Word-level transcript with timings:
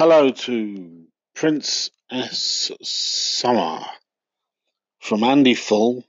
Hello 0.00 0.30
to 0.30 1.04
Prince 1.34 1.90
S. 2.10 2.72
Summer 2.80 3.80
from 4.98 5.22
Andy 5.22 5.52
Full 5.52 6.02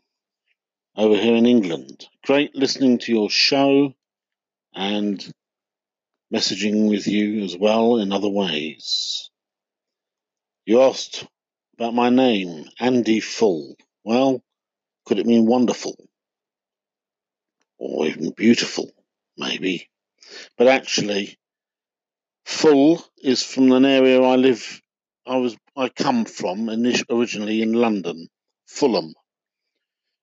over 0.96 1.18
here 1.18 1.36
in 1.36 1.46
England. 1.46 2.08
Great 2.24 2.56
listening 2.56 3.00
to 3.00 3.12
your 3.12 3.30
show 3.30 3.94
and 4.74 5.22
messaging 6.34 6.88
with 6.90 7.06
you 7.06 7.44
as 7.44 7.58
well 7.58 7.98
in 7.98 8.14
other 8.14 8.30
ways. 8.30 9.30
You 10.66 10.84
asked 10.84 11.28
about 11.74 11.94
my 11.94 12.08
name, 12.08 12.70
Andy 12.80 13.20
Full. 13.20 13.76
Well, 14.06 14.42
could 15.04 15.20
it 15.20 15.26
mean 15.26 15.46
wonderful? 15.46 15.98
Or 17.78 18.06
even 18.06 18.32
beautiful, 18.32 18.90
maybe. 19.38 19.90
But 20.58 20.68
actually, 20.68 21.38
Full 22.46 23.04
is 23.22 23.44
from 23.44 23.72
an 23.72 23.86
area 23.86 24.22
I 24.22 24.36
live, 24.36 24.82
I 25.26 25.38
was, 25.38 25.56
I 25.76 25.90
come 25.90 26.26
from 26.26 26.70
originally 26.70 27.62
in 27.62 27.74
London, 27.74 28.28
Fulham. 28.68 29.14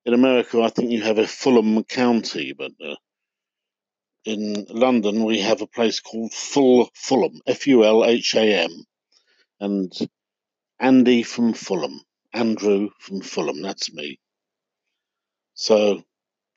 In 0.05 0.15
America, 0.15 0.63
I 0.63 0.69
think 0.69 0.91
you 0.91 1.03
have 1.03 1.19
a 1.19 1.27
Fulham 1.27 1.85
County, 1.85 2.55
but 2.57 2.73
uh, 2.83 2.97
in 4.25 4.67
London 4.69 5.25
we 5.25 5.41
have 5.41 5.63
a 5.63 5.67
place 5.67 6.01
called 6.01 6.33
Full 6.33 6.89
Fulham, 6.95 7.41
F 7.47 7.67
U 7.67 7.85
L 7.85 8.05
H 8.05 8.35
A 8.35 8.63
M, 8.65 8.85
and 9.61 9.93
Andy 10.79 11.23
from 11.23 11.53
Fulham, 11.53 12.01
Andrew 12.33 12.91
from 13.01 13.21
Fulham. 13.21 13.63
That's 13.63 13.93
me. 13.93 14.19
So 15.55 16.03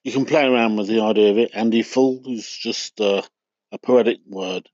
you 0.03 0.11
can 0.11 0.25
play 0.25 0.45
around 0.45 0.77
with 0.77 0.87
the 0.87 1.01
idea 1.01 1.31
of 1.31 1.37
it. 1.37 1.51
Andy 1.53 1.81
Full 1.81 2.21
is 2.27 2.49
just 2.49 3.01
uh, 3.01 3.21
a 3.71 3.77
poetic 3.77 4.19
word. 4.27 4.67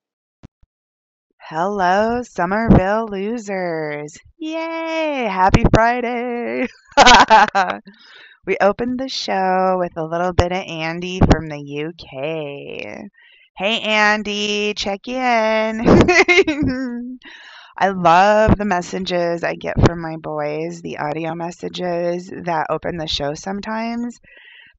Hello, 1.50 2.24
Summerville 2.24 3.08
losers. 3.08 4.18
Yay! 4.38 5.30
Happy 5.32 5.64
Friday! 5.74 6.68
we 8.46 8.58
opened 8.60 9.00
the 9.00 9.08
show 9.08 9.78
with 9.80 9.96
a 9.96 10.04
little 10.04 10.34
bit 10.34 10.52
of 10.52 10.58
Andy 10.58 11.22
from 11.32 11.48
the 11.48 11.86
UK. 11.86 13.10
Hey, 13.56 13.80
Andy, 13.80 14.74
check 14.74 15.08
in. 15.08 15.86
I 17.78 17.90
love 17.92 18.58
the 18.58 18.66
messages 18.66 19.42
I 19.46 19.56
get 19.56 19.80
from 19.86 20.02
my 20.02 20.18
boys, 20.18 20.82
the 20.82 20.98
audio 20.98 21.34
messages 21.34 22.30
that 22.44 22.68
open 22.70 22.98
the 22.98 23.08
show 23.08 23.36
sometimes. 23.36 24.20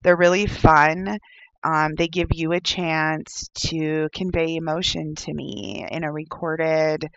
They're 0.03 0.17
really 0.17 0.47
fun 0.47 1.19
um, 1.65 1.95
they 1.97 2.09
give 2.09 2.29
you 2.33 2.53
a 2.53 2.61
chance 2.61 3.49
to 3.69 4.09
convey 4.15 4.57
emotion 4.57 5.15
to 5.17 5.35
me 5.35 5.87
in 5.91 6.05
a 6.05 6.13
recorded 6.13 7.09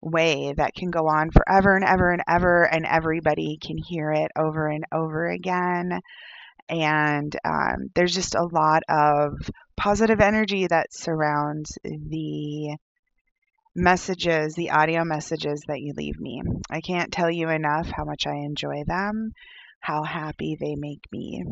way 0.00 0.52
that 0.56 0.74
can 0.74 0.90
go 0.90 1.06
on 1.08 1.30
forever 1.30 1.76
and 1.76 1.84
ever 1.84 2.10
and 2.10 2.22
ever, 2.28 2.62
and 2.64 2.84
everybody 2.86 3.58
can 3.60 3.78
hear 3.78 4.12
it 4.12 4.30
over 4.36 4.68
and 4.68 4.84
over 4.92 5.28
again. 5.28 6.00
And 6.68 7.34
um, 7.44 7.90
there's 7.94 8.14
just 8.14 8.34
a 8.34 8.44
lot 8.44 8.82
of 8.88 9.32
positive 9.76 10.20
energy 10.20 10.66
that 10.66 10.92
surrounds 10.92 11.78
the 11.84 12.76
messages, 13.74 14.54
the 14.54 14.70
audio 14.70 15.04
messages 15.04 15.62
that 15.66 15.80
you 15.80 15.92
leave 15.96 16.18
me. 16.20 16.42
I 16.70 16.80
can't 16.80 17.12
tell 17.12 17.30
you 17.30 17.48
enough 17.48 17.90
how 17.90 18.04
much 18.04 18.26
I 18.26 18.36
enjoy 18.36 18.84
them, 18.86 19.32
how 19.80 20.02
happy 20.04 20.56
they 20.58 20.74
make 20.76 21.02
me. 21.12 21.44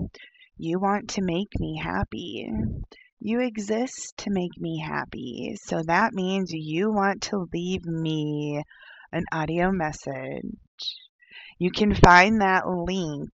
You 0.64 0.78
want 0.78 1.08
to 1.14 1.22
make 1.22 1.58
me 1.58 1.76
happy. 1.76 2.48
You 3.18 3.40
exist 3.40 4.14
to 4.18 4.30
make 4.30 4.56
me 4.56 4.78
happy. 4.78 5.56
So 5.60 5.82
that 5.82 6.14
means 6.14 6.52
you 6.52 6.92
want 6.92 7.22
to 7.22 7.48
leave 7.52 7.84
me 7.84 8.62
an 9.10 9.24
audio 9.32 9.72
message. 9.72 10.46
You 11.58 11.72
can 11.72 11.96
find 11.96 12.42
that 12.42 12.68
link 12.68 13.32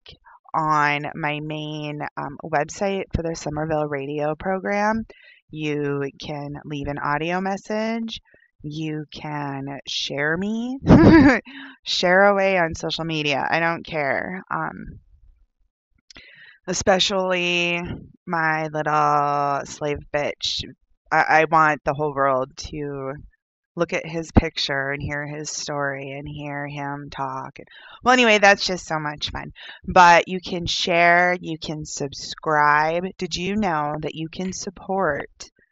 on 0.54 1.10
my 1.14 1.40
main 1.40 2.00
um, 2.16 2.38
website 2.42 3.04
for 3.14 3.22
the 3.22 3.36
Summerville 3.36 3.88
radio 3.88 4.34
program. 4.34 5.04
You 5.50 6.10
can 6.18 6.54
leave 6.64 6.86
an 6.86 6.98
audio 6.98 7.42
message. 7.42 8.22
You 8.62 9.04
can 9.12 9.80
share 9.86 10.38
me, 10.38 10.78
share 11.84 12.24
away 12.24 12.56
on 12.56 12.74
social 12.74 13.04
media. 13.04 13.46
I 13.50 13.60
don't 13.60 13.84
care. 13.84 14.42
Um, 14.50 15.00
especially 16.68 17.80
my 18.26 18.68
little 18.68 19.64
slave 19.64 19.98
bitch. 20.14 20.62
I, 21.10 21.24
I 21.40 21.44
want 21.50 21.80
the 21.84 21.94
whole 21.94 22.14
world 22.14 22.54
to 22.68 23.14
look 23.74 23.94
at 23.94 24.04
his 24.06 24.30
picture 24.32 24.90
and 24.90 25.00
hear 25.00 25.26
his 25.26 25.48
story 25.48 26.10
and 26.10 26.28
hear 26.28 26.66
him 26.66 27.08
talk. 27.10 27.56
Well, 28.04 28.12
anyway, 28.12 28.38
that's 28.38 28.66
just 28.66 28.86
so 28.86 28.98
much 28.98 29.30
fun. 29.30 29.52
But 29.86 30.28
you 30.28 30.40
can 30.40 30.66
share, 30.66 31.38
you 31.40 31.58
can 31.58 31.86
subscribe. 31.86 33.04
Did 33.16 33.34
you 33.34 33.56
know 33.56 33.94
that 34.00 34.14
you 34.14 34.28
can 34.28 34.52
support 34.52 35.30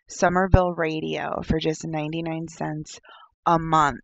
Summerville 0.08 0.72
Radio 0.72 1.42
for 1.42 1.58
just 1.58 1.86
99 1.86 2.48
cents 2.48 3.00
a 3.44 3.58
month? 3.58 4.00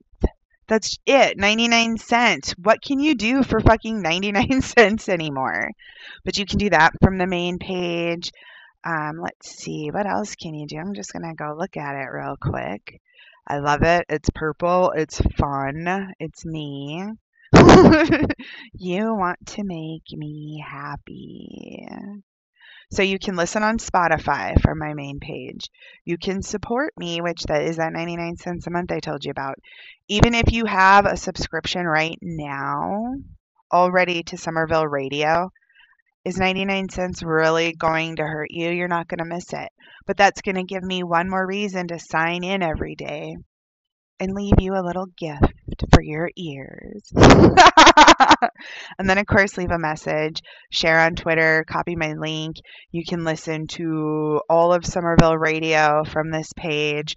That's 0.68 0.98
it, 1.06 1.38
99 1.38 1.98
cents. 1.98 2.52
What 2.52 2.82
can 2.82 3.00
you 3.00 3.14
do 3.14 3.42
for 3.42 3.60
fucking 3.60 4.00
99 4.00 4.62
cents 4.62 5.08
anymore? 5.08 5.70
But 6.24 6.38
you 6.38 6.46
can 6.46 6.58
do 6.58 6.70
that 6.70 6.92
from 7.02 7.18
the 7.18 7.26
main 7.26 7.58
page. 7.58 8.32
Um, 8.84 9.18
let's 9.20 9.50
see, 9.50 9.90
what 9.92 10.06
else 10.06 10.34
can 10.34 10.54
you 10.54 10.66
do? 10.66 10.76
I'm 10.76 10.94
just 10.94 11.12
going 11.12 11.28
to 11.28 11.34
go 11.34 11.54
look 11.56 11.76
at 11.76 11.94
it 11.94 12.08
real 12.10 12.36
quick. 12.40 13.00
I 13.46 13.58
love 13.58 13.82
it. 13.82 14.06
It's 14.08 14.30
purple. 14.34 14.92
It's 14.92 15.20
fun. 15.38 16.14
It's 16.18 16.44
me. 16.44 17.04
you 18.72 19.14
want 19.14 19.44
to 19.46 19.64
make 19.64 20.10
me 20.12 20.64
happy. 20.66 21.86
So 22.92 23.02
you 23.02 23.18
can 23.18 23.36
listen 23.36 23.62
on 23.62 23.78
Spotify 23.78 24.60
from 24.60 24.78
my 24.78 24.92
main 24.92 25.18
page. 25.18 25.70
You 26.04 26.18
can 26.18 26.42
support 26.42 26.92
me, 26.98 27.22
which 27.22 27.42
that 27.44 27.62
is 27.62 27.78
that 27.78 27.94
99 27.94 28.36
cents 28.36 28.66
a 28.66 28.70
month 28.70 28.92
I 28.92 29.00
told 29.00 29.24
you 29.24 29.30
about. 29.30 29.54
Even 30.08 30.34
if 30.34 30.52
you 30.52 30.66
have 30.66 31.06
a 31.06 31.16
subscription 31.16 31.86
right 31.86 32.18
now 32.20 33.14
already 33.72 34.22
to 34.24 34.36
Summerville 34.36 34.86
Radio, 34.86 35.50
is 36.26 36.36
99 36.36 36.90
cents 36.90 37.22
really 37.22 37.72
going 37.72 38.16
to 38.16 38.24
hurt 38.24 38.50
you? 38.50 38.68
You're 38.68 38.88
not 38.88 39.08
going 39.08 39.20
to 39.20 39.24
miss 39.24 39.54
it. 39.54 39.70
But 40.06 40.18
that's 40.18 40.42
going 40.42 40.56
to 40.56 40.62
give 40.62 40.82
me 40.82 41.02
one 41.02 41.30
more 41.30 41.46
reason 41.46 41.88
to 41.88 41.98
sign 41.98 42.44
in 42.44 42.62
every 42.62 42.94
day 42.94 43.36
and 44.22 44.36
leave 44.36 44.54
you 44.60 44.74
a 44.74 44.86
little 44.86 45.06
gift 45.18 45.52
for 45.92 46.00
your 46.00 46.30
ears. 46.36 47.02
and 47.16 49.10
then, 49.10 49.18
of 49.18 49.26
course, 49.26 49.58
leave 49.58 49.72
a 49.72 49.78
message, 49.80 50.42
share 50.70 51.00
on 51.00 51.16
Twitter, 51.16 51.64
copy 51.68 51.96
my 51.96 52.12
link. 52.12 52.56
You 52.92 53.02
can 53.04 53.24
listen 53.24 53.66
to 53.68 54.40
all 54.48 54.72
of 54.72 54.86
Summerville 54.86 55.36
Radio 55.36 56.04
from 56.04 56.30
this 56.30 56.52
page. 56.56 57.16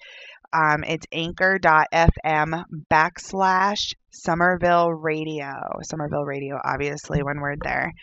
Um, 0.51 0.83
it's 0.83 1.05
anchor.fm 1.11 2.63
backslash 2.91 3.93
Summerville 4.09 4.91
Radio. 4.91 5.53
Summerville 5.83 6.25
Radio, 6.25 6.59
obviously, 6.63 7.21
one 7.21 7.39
word 7.39 7.59
there. 7.63 7.93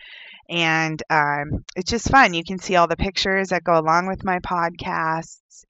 And 0.48 1.02
um, 1.10 1.64
it's 1.74 1.90
just 1.90 2.08
fun. 2.08 2.34
You 2.34 2.44
can 2.44 2.60
see 2.60 2.76
all 2.76 2.86
the 2.86 2.96
pictures 2.96 3.48
that 3.48 3.64
go 3.64 3.76
along 3.76 4.06
with 4.06 4.22
my 4.22 4.38
podcasts. 4.38 5.64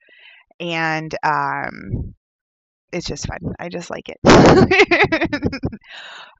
And 0.60 1.14
um, 1.22 2.14
it's 2.92 3.06
just 3.06 3.26
fun. 3.26 3.54
I 3.58 3.68
just 3.68 3.90
like 3.90 4.08
it. 4.08 4.18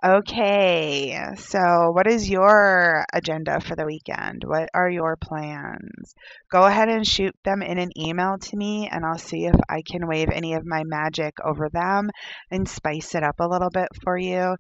okay, 0.04 1.34
so 1.36 1.90
what 1.92 2.06
is 2.06 2.28
your 2.28 3.04
agenda 3.12 3.60
for 3.60 3.74
the 3.74 3.86
weekend? 3.86 4.42
What 4.44 4.68
are 4.74 4.90
your 4.90 5.16
plans? 5.16 6.14
Go 6.50 6.64
ahead 6.64 6.88
and 6.88 7.06
shoot 7.06 7.34
them 7.44 7.62
in 7.62 7.78
an 7.78 7.90
email 7.98 8.38
to 8.38 8.56
me, 8.56 8.88
and 8.90 9.04
I'll 9.04 9.18
see 9.18 9.46
if 9.46 9.54
I 9.68 9.82
can 9.82 10.06
wave 10.06 10.28
any 10.30 10.54
of 10.54 10.66
my 10.66 10.84
magic 10.84 11.34
over 11.44 11.68
them 11.68 12.10
and 12.50 12.68
spice 12.68 13.14
it 13.14 13.22
up 13.22 13.40
a 13.40 13.48
little 13.48 13.70
bit 13.70 13.88
for 14.02 14.18
you 14.18 14.56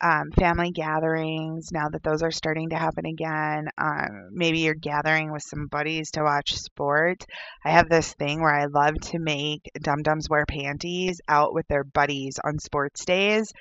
um, 0.00 0.30
family 0.32 0.70
gatherings 0.72 1.72
now 1.72 1.88
that 1.88 2.02
those 2.02 2.22
are 2.22 2.30
starting 2.30 2.70
to 2.70 2.76
happen 2.76 3.06
again. 3.06 3.68
Um, 3.78 4.28
maybe 4.32 4.58
you're 4.60 4.74
gathering 4.74 5.32
with 5.32 5.42
some 5.42 5.68
buddies 5.68 6.10
to 6.12 6.22
watch 6.22 6.56
sports. 6.58 7.26
I 7.64 7.70
have 7.70 7.88
this 7.88 8.12
thing 8.14 8.42
where 8.42 8.54
I 8.54 8.66
love 8.66 8.94
to 9.12 9.18
make 9.18 9.70
dum 9.80 10.02
dums 10.02 10.28
wear 10.28 10.44
panties 10.46 11.20
out 11.28 11.54
with 11.54 11.66
their 11.68 11.84
buddies 11.84 12.38
on 12.44 12.58
sports 12.58 13.04
days 13.04 13.52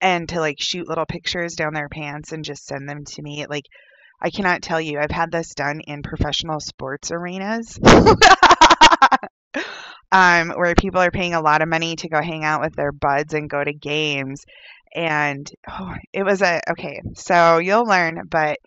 and 0.00 0.28
to 0.30 0.40
like 0.40 0.56
shoot 0.58 0.88
little 0.88 1.06
pictures 1.06 1.54
down 1.54 1.72
their 1.72 1.88
pants 1.88 2.32
and 2.32 2.44
just 2.44 2.66
send 2.66 2.88
them 2.88 3.04
to 3.04 3.22
me. 3.22 3.46
Like, 3.48 3.66
I 4.20 4.30
cannot 4.30 4.62
tell 4.62 4.80
you, 4.80 4.98
I've 4.98 5.10
had 5.10 5.30
this 5.30 5.54
done 5.54 5.80
in 5.86 6.02
professional 6.02 6.58
sports 6.58 7.12
arenas. 7.12 7.78
um, 10.12 10.50
where 10.50 10.74
people 10.74 11.00
are 11.00 11.10
paying 11.10 11.34
a 11.34 11.40
lot 11.40 11.62
of 11.62 11.68
money 11.68 11.96
to 11.96 12.08
go 12.08 12.22
hang 12.22 12.44
out 12.44 12.60
with 12.60 12.74
their 12.74 12.92
buds 12.92 13.34
and 13.34 13.50
go 13.50 13.62
to 13.62 13.72
games 13.72 14.44
and 14.94 15.50
oh, 15.70 15.94
it 16.12 16.22
was 16.24 16.42
a 16.42 16.60
okay. 16.70 17.00
So 17.14 17.58
you'll 17.58 17.86
learn, 17.86 18.22
but 18.30 18.58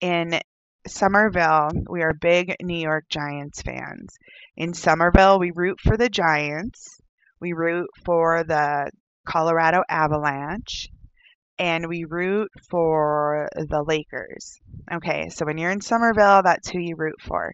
in 0.00 0.40
Summerville, 0.86 1.70
we 1.88 2.02
are 2.02 2.14
big 2.14 2.54
New 2.62 2.78
York 2.80 3.04
Giants 3.08 3.62
fans. 3.62 4.16
In 4.56 4.74
Summerville, 4.74 5.38
we 5.38 5.52
root 5.54 5.78
for 5.80 5.96
the 5.96 6.08
Giants. 6.08 7.00
We 7.40 7.52
root 7.52 7.88
for 8.04 8.44
the 8.44 8.90
Colorado 9.26 9.82
Avalanche, 9.88 10.88
and 11.58 11.88
we 11.88 12.04
root 12.04 12.50
for 12.70 13.48
the 13.54 13.82
Lakers. 13.82 14.60
Okay, 14.92 15.28
so 15.28 15.44
when 15.44 15.58
you're 15.58 15.70
in 15.70 15.80
Summerville, 15.80 16.42
that's 16.42 16.68
who 16.68 16.78
you 16.78 16.94
root 16.96 17.20
for. 17.20 17.52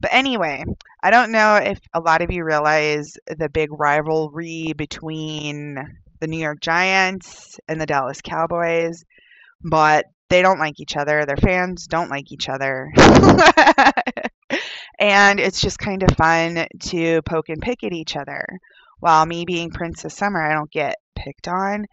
But 0.00 0.12
anyway, 0.12 0.64
I 1.02 1.10
don't 1.10 1.32
know 1.32 1.56
if 1.56 1.78
a 1.94 2.00
lot 2.00 2.20
of 2.20 2.30
you 2.30 2.44
realize 2.44 3.14
the 3.26 3.48
big 3.48 3.70
rivalry 3.72 4.74
between 4.76 5.78
the 6.20 6.26
New 6.26 6.38
York 6.38 6.60
Giants 6.60 7.58
and 7.68 7.80
the 7.80 7.86
Dallas 7.86 8.20
Cowboys, 8.22 9.04
but 9.62 10.06
they 10.28 10.42
don't 10.42 10.58
like 10.58 10.80
each 10.80 10.96
other. 10.96 11.24
Their 11.24 11.36
fans 11.36 11.86
don't 11.86 12.10
like 12.10 12.32
each 12.32 12.48
other. 12.48 12.90
and 14.98 15.38
it's 15.40 15.60
just 15.60 15.78
kind 15.78 16.02
of 16.02 16.16
fun 16.16 16.66
to 16.80 17.22
poke 17.22 17.48
and 17.48 17.62
pick 17.62 17.84
at 17.84 17.92
each 17.92 18.16
other. 18.16 18.44
While 18.98 19.26
me 19.26 19.44
being 19.44 19.70
Princess 19.70 20.16
Summer, 20.16 20.42
I 20.42 20.54
don't 20.54 20.70
get 20.70 20.96
picked 21.14 21.48
on. 21.48 21.86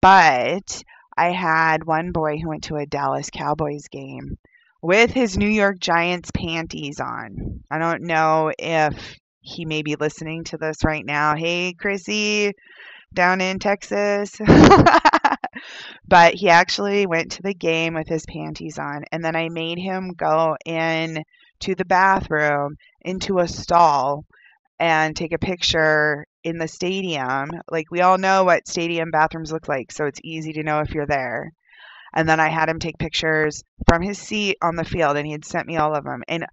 But 0.00 0.82
I 1.16 1.30
had 1.30 1.84
one 1.84 2.10
boy 2.10 2.38
who 2.38 2.48
went 2.48 2.64
to 2.64 2.76
a 2.76 2.86
Dallas 2.86 3.30
Cowboys 3.30 3.88
game 3.88 4.38
with 4.80 5.12
his 5.12 5.38
New 5.38 5.48
York 5.48 5.78
Giants 5.78 6.30
panties 6.34 6.98
on. 6.98 7.62
I 7.70 7.78
don't 7.78 8.02
know 8.02 8.50
if 8.58 9.18
he 9.40 9.64
may 9.64 9.82
be 9.82 9.96
listening 9.96 10.44
to 10.44 10.56
this 10.56 10.84
right 10.84 11.04
now. 11.04 11.36
Hey, 11.36 11.74
Chrissy, 11.74 12.52
down 13.14 13.40
in 13.40 13.58
Texas. 13.58 14.36
but 16.08 16.34
he 16.34 16.48
actually 16.48 17.06
went 17.06 17.32
to 17.32 17.42
the 17.42 17.54
game 17.54 17.94
with 17.94 18.08
his 18.08 18.24
panties 18.26 18.78
on. 18.78 19.04
And 19.12 19.24
then 19.24 19.36
I 19.36 19.48
made 19.48 19.78
him 19.78 20.12
go 20.16 20.56
in 20.64 21.24
to 21.60 21.74
the 21.74 21.84
bathroom 21.84 22.76
into 23.02 23.38
a 23.38 23.48
stall 23.48 24.24
and 24.78 25.14
take 25.14 25.32
a 25.32 25.38
picture 25.38 26.26
in 26.42 26.58
the 26.58 26.68
stadium. 26.68 27.50
Like 27.70 27.90
we 27.90 28.00
all 28.00 28.18
know 28.18 28.44
what 28.44 28.68
stadium 28.68 29.10
bathrooms 29.10 29.52
look 29.52 29.68
like, 29.68 29.92
so 29.92 30.06
it's 30.06 30.20
easy 30.24 30.52
to 30.54 30.62
know 30.62 30.80
if 30.80 30.92
you're 30.92 31.06
there. 31.06 31.52
And 32.14 32.28
then 32.28 32.40
I 32.40 32.48
had 32.48 32.68
him 32.68 32.78
take 32.78 32.98
pictures 32.98 33.62
from 33.88 34.02
his 34.02 34.18
seat 34.18 34.58
on 34.60 34.76
the 34.76 34.84
field, 34.84 35.16
and 35.16 35.26
he 35.26 35.32
had 35.32 35.44
sent 35.44 35.66
me 35.66 35.76
all 35.76 35.94
of 35.94 36.04
them. 36.04 36.22
And 36.28 36.44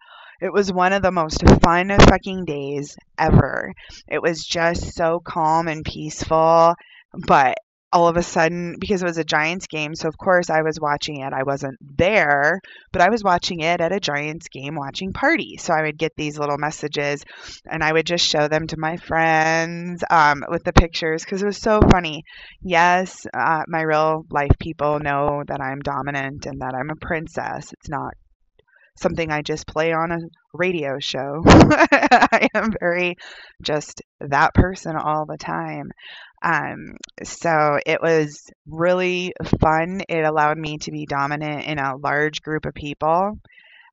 it 0.42 0.54
was 0.54 0.72
one 0.72 0.94
of 0.94 1.02
the 1.02 1.12
most 1.12 1.44
fun 1.62 1.90
fucking 1.90 2.46
days 2.46 2.96
ever. 3.18 3.74
It 4.08 4.22
was 4.22 4.46
just 4.46 4.96
so 4.96 5.20
calm 5.20 5.68
and 5.68 5.84
peaceful. 5.84 6.76
But 7.14 7.58
all 7.92 8.08
of 8.08 8.18
a 8.18 8.24
sudden, 8.24 8.76
because 8.80 9.02
it 9.02 9.06
was 9.06 9.18
a 9.18 9.24
Giants 9.24 9.66
game, 9.66 9.96
so 9.96 10.08
of 10.08 10.18
course 10.18 10.50
I 10.50 10.62
was 10.62 10.80
watching 10.80 11.22
it. 11.22 11.34
I 11.34 11.44
wasn't 11.44 11.78
there, 11.98 12.62
but 12.92 13.02
I 13.02 13.10
was 13.10 13.24
watching 13.24 13.62
it 13.62 13.82
at 13.82 13.92
a 13.92 14.00
Giants 14.00 14.48
game 14.48 14.76
watching 14.76 15.12
party. 15.12 15.58
So 15.58 15.74
I 15.74 15.82
would 15.82 15.98
get 15.98 16.14
these 16.16 16.38
little 16.38 16.58
messages 16.58 17.24
and 17.66 17.84
I 17.84 17.92
would 17.92 18.06
just 18.06 18.26
show 18.26 18.48
them 18.48 18.68
to 18.68 18.80
my 18.80 18.98
friends 18.98 20.04
um, 20.10 20.44
with 20.50 20.64
the 20.64 20.74
pictures 20.74 21.24
because 21.24 21.42
it 21.42 21.48
was 21.48 21.58
so 21.58 21.82
funny. 21.92 22.24
Yes, 22.62 23.26
uh, 23.34 23.64
my 23.68 23.82
real 23.82 24.26
life 24.30 24.58
people 24.60 25.00
know 25.00 25.44
that 25.48 25.62
I'm 25.62 25.80
dominant 25.80 26.46
and 26.46 26.62
that 26.62 26.76
I'm 26.76 26.92
a 26.92 26.96
princess. 26.96 27.74
It's 27.74 27.90
not 27.90 28.14
something 29.00 29.32
I 29.32 29.42
just 29.42 29.68
play 29.68 29.94
on 29.94 30.12
a 30.12 30.20
radio 30.54 31.00
show. 31.00 31.44
I 31.46 32.50
am 32.54 32.74
very 32.80 33.18
just 33.62 34.02
that 34.20 34.54
person 34.54 34.96
all 34.96 35.26
the 35.26 35.38
time. 35.38 35.92
Um, 36.42 36.96
so 37.24 37.80
it 37.86 38.02
was 38.02 38.50
really 38.68 39.34
fun. 39.60 40.02
It 40.08 40.24
allowed 40.24 40.58
me 40.58 40.78
to 40.80 40.92
be 40.92 41.06
dominant 41.06 41.66
in 41.66 41.80
a 41.80 41.98
large 41.98 42.42
group 42.42 42.66
of 42.66 42.74
people, 42.74 43.38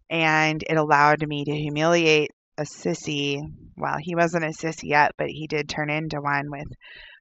and 0.08 0.62
it 0.68 0.76
allowed 0.76 1.26
me 1.26 1.44
to 1.44 1.54
humiliate 1.54 2.30
a 2.58 2.62
sissy. 2.62 3.40
Well, 3.76 3.96
he 4.00 4.14
wasn't 4.14 4.44
a 4.44 4.48
sissy 4.48 4.90
yet, 4.90 5.12
but 5.18 5.28
he 5.28 5.46
did 5.46 5.68
turn 5.68 5.90
into 5.90 6.20
one 6.20 6.50
with 6.50 6.68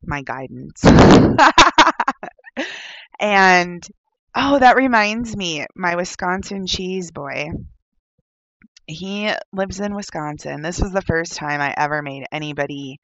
my 0.03 0.21
guidance. 0.21 0.83
and 3.19 3.85
oh, 4.35 4.59
that 4.59 4.75
reminds 4.75 5.35
me, 5.35 5.65
my 5.75 5.95
Wisconsin 5.95 6.67
cheese 6.67 7.11
boy 7.11 7.49
he 8.87 9.31
lives 9.51 9.79
in 9.79 9.95
Wisconsin. 9.95 10.61
This 10.61 10.79
was 10.79 10.91
the 10.91 11.01
first 11.01 11.35
time 11.35 11.61
I 11.61 11.73
ever 11.77 12.01
made 12.01 12.25
anybody 12.31 12.99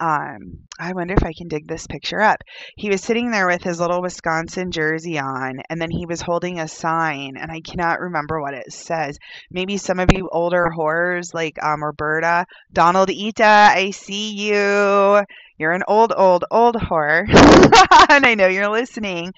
um 0.00 0.60
I 0.78 0.92
wonder 0.92 1.14
if 1.14 1.24
I 1.24 1.32
can 1.32 1.48
dig 1.48 1.66
this 1.66 1.86
picture 1.86 2.20
up. 2.20 2.42
He 2.76 2.88
was 2.88 3.02
sitting 3.02 3.30
there 3.30 3.48
with 3.48 3.62
his 3.62 3.80
little 3.80 4.00
Wisconsin 4.00 4.70
jersey 4.70 5.18
on 5.18 5.60
and 5.68 5.80
then 5.80 5.90
he 5.90 6.06
was 6.06 6.20
holding 6.20 6.60
a 6.60 6.68
sign 6.68 7.36
and 7.36 7.50
I 7.50 7.60
cannot 7.60 8.00
remember 8.00 8.40
what 8.40 8.54
it 8.54 8.72
says. 8.72 9.18
Maybe 9.50 9.76
some 9.76 9.98
of 9.98 10.12
you 10.12 10.28
older 10.30 10.70
horrors 10.70 11.34
like 11.34 11.60
um 11.62 11.82
Roberta, 11.82 12.46
Donald 12.72 13.10
Ita, 13.10 13.44
I 13.44 13.90
see 13.90 14.34
you. 14.34 15.24
You're 15.58 15.72
an 15.72 15.82
old 15.88 16.12
old 16.16 16.44
old 16.50 16.76
whore. 16.76 17.26
and 18.10 18.24
I 18.24 18.34
know 18.36 18.46
you're 18.46 18.70
listening. 18.70 19.32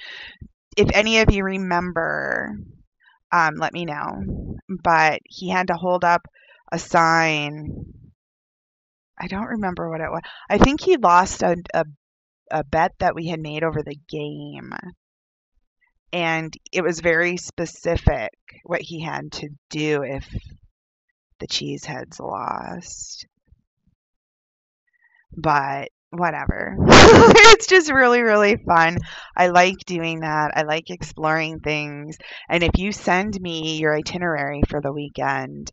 If 0.76 0.90
any 0.92 1.20
of 1.20 1.30
you 1.30 1.42
remember 1.42 2.56
um, 3.32 3.56
let 3.56 3.72
me 3.72 3.84
know. 3.84 4.56
But 4.68 5.20
he 5.24 5.50
had 5.50 5.68
to 5.68 5.74
hold 5.74 6.04
up 6.04 6.26
a 6.72 6.78
sign. 6.78 7.84
I 9.18 9.26
don't 9.26 9.46
remember 9.46 9.88
what 9.90 10.00
it 10.00 10.10
was. 10.10 10.22
I 10.48 10.58
think 10.58 10.80
he 10.80 10.96
lost 10.96 11.42
a, 11.42 11.56
a, 11.74 11.84
a 12.50 12.64
bet 12.64 12.92
that 12.98 13.14
we 13.14 13.28
had 13.28 13.40
made 13.40 13.62
over 13.62 13.82
the 13.82 13.98
game. 14.08 14.72
And 16.12 16.52
it 16.72 16.82
was 16.82 17.00
very 17.00 17.36
specific 17.36 18.30
what 18.64 18.80
he 18.82 19.02
had 19.02 19.30
to 19.32 19.48
do 19.68 20.02
if 20.02 20.28
the 21.38 21.46
Cheeseheads 21.46 22.18
lost. 22.18 23.26
But 25.36 25.90
whatever. 26.10 26.76
it's 26.88 27.66
just 27.66 27.92
really, 27.92 28.22
really 28.22 28.56
fun. 28.56 28.98
I 29.36 29.48
like 29.48 29.78
doing 29.86 30.20
that. 30.20 30.52
I 30.54 30.62
like 30.62 30.90
exploring 30.90 31.60
things. 31.60 32.18
And 32.48 32.62
if 32.62 32.72
you 32.76 32.92
send 32.92 33.40
me 33.40 33.78
your 33.78 33.96
itinerary 33.96 34.62
for 34.68 34.80
the 34.80 34.92
weekend, 34.92 35.70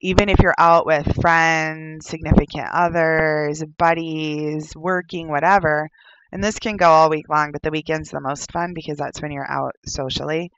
even 0.00 0.28
if 0.28 0.38
you're 0.40 0.54
out 0.58 0.86
with 0.86 1.20
friends, 1.20 2.06
significant 2.06 2.68
others, 2.72 3.64
buddies, 3.78 4.76
working, 4.76 5.28
whatever, 5.28 5.90
and 6.30 6.44
this 6.44 6.58
can 6.58 6.76
go 6.76 6.88
all 6.88 7.10
week 7.10 7.28
long, 7.28 7.52
but 7.52 7.62
the 7.62 7.70
weekend's 7.70 8.10
the 8.10 8.20
most 8.20 8.52
fun 8.52 8.74
because 8.74 8.98
that's 8.98 9.22
when 9.22 9.32
you're 9.32 9.50
out 9.50 9.74
socially. 9.86 10.52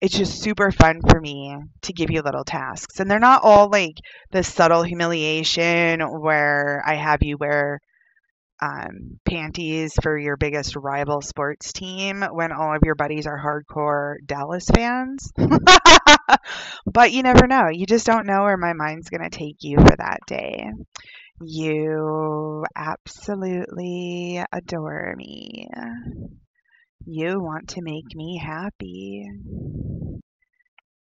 It's 0.00 0.16
just 0.16 0.40
super 0.40 0.70
fun 0.70 1.00
for 1.10 1.20
me 1.20 1.56
to 1.82 1.92
give 1.92 2.10
you 2.10 2.22
little 2.22 2.44
tasks. 2.44 3.00
And 3.00 3.10
they're 3.10 3.18
not 3.18 3.42
all 3.42 3.68
like 3.68 3.96
the 4.30 4.44
subtle 4.44 4.84
humiliation 4.84 6.00
where 6.00 6.84
I 6.86 6.94
have 6.94 7.22
you 7.22 7.36
wear 7.36 7.80
um, 8.60 9.18
panties 9.24 9.94
for 10.02 10.18
your 10.18 10.36
biggest 10.36 10.76
rival 10.76 11.20
sports 11.20 11.72
team 11.72 12.22
when 12.32 12.52
all 12.52 12.74
of 12.74 12.82
your 12.84 12.94
buddies 12.94 13.26
are 13.26 13.38
hardcore 13.40 14.16
Dallas 14.26 14.66
fans. 14.66 15.32
but 16.86 17.12
you 17.12 17.22
never 17.22 17.46
know. 17.46 17.68
You 17.70 17.86
just 17.86 18.06
don't 18.06 18.26
know 18.26 18.42
where 18.42 18.56
my 18.56 18.72
mind's 18.72 19.10
going 19.10 19.28
to 19.28 19.36
take 19.36 19.58
you 19.60 19.76
for 19.78 19.96
that 19.96 20.20
day. 20.26 20.70
You 21.40 22.64
absolutely 22.76 24.42
adore 24.52 25.14
me. 25.16 25.68
You 27.06 27.40
want 27.40 27.70
to 27.70 27.82
make 27.82 28.14
me 28.14 28.38
happy. 28.38 29.26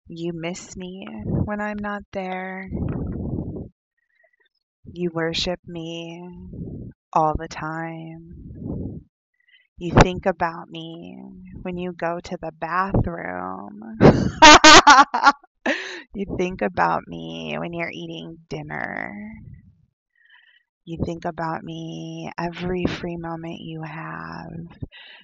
You 0.08 0.32
miss 0.32 0.76
me 0.76 1.06
when 1.24 1.60
I'm 1.60 1.78
not 1.78 2.02
there. 2.12 2.68
You 4.92 5.10
worship 5.12 5.60
me 5.66 6.22
all 7.14 7.34
the 7.38 7.48
time. 7.48 9.00
You 9.78 9.92
think 9.92 10.26
about 10.26 10.68
me 10.68 11.16
when 11.62 11.76
you 11.76 11.92
go 11.92 12.20
to 12.20 12.36
the 12.40 12.52
bathroom. 12.52 13.98
you 16.14 16.26
think 16.38 16.62
about 16.62 17.02
me 17.06 17.56
when 17.58 17.72
you're 17.72 17.90
eating 17.90 18.38
dinner. 18.48 19.12
You 20.84 20.98
think 21.04 21.24
about 21.24 21.62
me 21.62 22.30
every 22.38 22.84
free 22.86 23.16
moment 23.16 23.60
you 23.60 23.82
have 23.82 24.50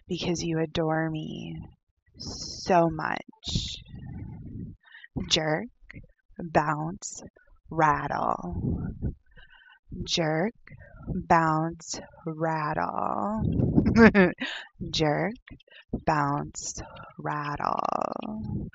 because 0.08 0.42
you 0.42 0.58
adore 0.58 1.10
me 1.10 1.56
so 2.18 2.90
much. 2.90 3.76
Jerk, 5.30 5.68
bounce, 6.38 7.22
rattle. 7.70 8.92
Jerk, 10.04 10.54
bounce, 11.08 12.00
rattle. 12.26 13.42
Jerk, 14.90 15.34
bounce, 16.06 16.80
rattle. 17.18 18.70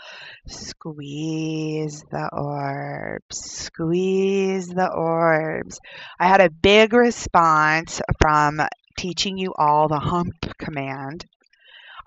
Squeeze 0.48 2.04
the 2.12 2.30
orbs, 2.34 3.38
squeeze 3.38 4.68
the 4.68 4.92
orbs. 4.92 5.80
I 6.20 6.28
had 6.28 6.42
a 6.42 6.50
big 6.50 6.94
response 6.94 8.02
from 8.22 8.62
teaching 8.98 9.38
you 9.38 9.54
all 9.58 9.88
the 9.88 10.00
hump 10.00 10.34
command. 10.58 11.26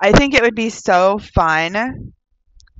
I 0.00 0.12
think 0.12 0.34
it 0.34 0.42
would 0.42 0.54
be 0.54 0.70
so 0.70 1.18
fun 1.18 2.12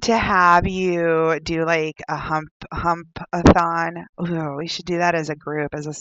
to 0.02 0.16
have 0.16 0.66
you 0.66 1.38
do 1.42 1.64
like 1.64 2.02
a 2.08 2.16
hump 2.16 2.50
hump-a-thon. 2.72 4.06
Ooh, 4.26 4.56
we 4.56 4.68
should 4.68 4.84
do 4.84 4.98
that 4.98 5.14
as 5.14 5.30
a 5.30 5.36
group, 5.36 5.74
as 5.74 5.86
a 5.86 5.94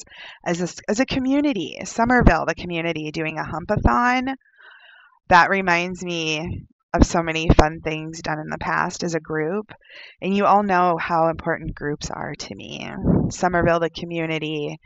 as 0.48 0.62
a 0.62 0.82
as 0.89 1.00
a 1.00 1.06
community. 1.06 1.77
Summerville, 1.84 2.46
the 2.46 2.56
community, 2.56 3.12
doing 3.12 3.38
a 3.38 3.44
hump-a-thon. 3.44 4.36
That 5.30 5.50
reminds 5.50 6.04
me 6.04 6.66
of 6.94 7.06
so 7.06 7.22
many 7.22 7.50
fun 7.50 7.82
things 7.82 8.22
done 8.22 8.39
in 8.39 8.50
the 8.50 8.58
past 8.58 9.04
as 9.04 9.16
a 9.16 9.20
group. 9.20 9.72
And 10.22 10.36
you 10.36 10.46
all 10.46 10.63
know 10.63 10.98
how 10.98 11.27
important 11.27 11.75
groups 11.75 12.10
are 12.10 12.34
to 12.36 12.56
me. 12.56 12.89
Summerville, 13.30 13.80
the 13.80 13.89
community, 13.89 14.80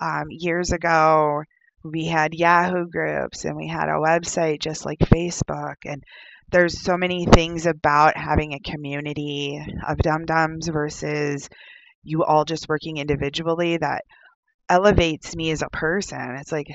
um, 0.00 0.24
years 0.30 0.72
ago, 0.72 1.42
we 1.82 2.06
had 2.06 2.34
Yahoo 2.34 2.86
groups 2.86 3.44
and 3.44 3.56
we 3.56 3.68
had 3.68 3.88
a 3.88 4.00
website 4.00 4.60
just 4.60 4.86
like 4.86 4.98
Facebook. 5.00 5.76
And 5.84 6.02
there's 6.50 6.80
so 6.80 6.96
many 6.96 7.26
things 7.26 7.66
about 7.66 8.16
having 8.16 8.52
a 8.54 8.60
community 8.60 9.60
of 9.86 9.98
dum 9.98 10.24
dums 10.24 10.68
versus 10.68 11.48
you 12.02 12.22
all 12.22 12.44
just 12.44 12.68
working 12.68 12.98
individually 12.98 13.76
that 13.76 14.04
elevates 14.68 15.34
me 15.34 15.50
as 15.50 15.62
a 15.62 15.68
person. 15.70 16.36
It's 16.40 16.52
like 16.52 16.68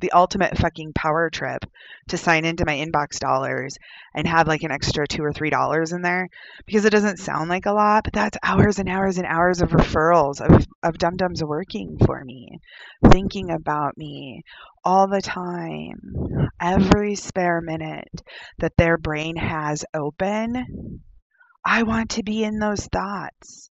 the 0.00 0.12
ultimate 0.12 0.56
fucking 0.58 0.92
power 0.94 1.30
trip 1.30 1.64
to 2.08 2.16
sign 2.16 2.44
into 2.44 2.64
my 2.66 2.76
inbox 2.76 3.18
dollars 3.18 3.76
and 4.14 4.26
have 4.26 4.48
like 4.48 4.62
an 4.62 4.70
extra 4.70 5.06
two 5.06 5.22
or 5.22 5.32
three 5.32 5.50
dollars 5.50 5.92
in 5.92 6.02
there 6.02 6.28
because 6.66 6.84
it 6.84 6.90
doesn't 6.90 7.18
sound 7.18 7.48
like 7.48 7.66
a 7.66 7.72
lot, 7.72 8.04
but 8.04 8.12
that's 8.12 8.38
hours 8.42 8.78
and 8.78 8.88
hours 8.88 9.18
and 9.18 9.26
hours 9.26 9.60
of 9.60 9.70
referrals 9.70 10.40
of, 10.40 10.66
of 10.82 10.98
dum 10.98 11.16
dums 11.16 11.42
working 11.42 11.96
for 12.04 12.24
me, 12.24 12.58
thinking 13.10 13.50
about 13.50 13.96
me 13.96 14.42
all 14.84 15.08
the 15.08 15.22
time, 15.22 16.00
every 16.60 17.14
spare 17.14 17.60
minute 17.60 18.22
that 18.58 18.76
their 18.76 18.96
brain 18.96 19.36
has 19.36 19.84
open. 19.94 21.02
I 21.64 21.82
want 21.82 22.10
to 22.10 22.22
be 22.22 22.44
in 22.44 22.58
those 22.58 22.86
thoughts. 22.86 23.70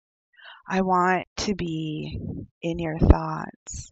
I 0.68 0.82
want 0.82 1.28
to 1.38 1.56
be 1.56 2.20
in 2.62 2.80
your 2.80 2.98
thoughts. 2.98 3.92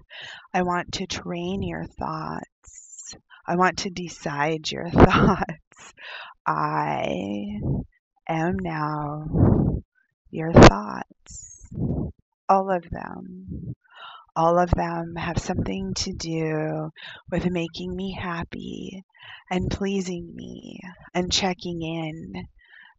I 0.53 0.63
want 0.63 0.93
to 0.93 1.05
train 1.05 1.61
your 1.61 1.85
thoughts. 1.85 3.15
I 3.47 3.57
want 3.57 3.79
to 3.79 3.91
decide 3.91 4.71
your 4.71 4.89
thoughts. 4.91 5.93
I 6.47 7.59
am 8.27 8.55
now 8.59 9.81
your 10.31 10.51
thoughts. 10.51 11.67
All 12.49 12.71
of 12.71 12.89
them. 12.89 13.75
All 14.35 14.57
of 14.57 14.71
them 14.71 15.15
have 15.15 15.37
something 15.37 15.93
to 15.93 16.13
do 16.13 16.91
with 17.29 17.45
making 17.51 17.95
me 17.95 18.17
happy 18.19 19.03
and 19.51 19.69
pleasing 19.69 20.35
me 20.35 20.79
and 21.13 21.31
checking 21.31 21.83
in 21.83 22.47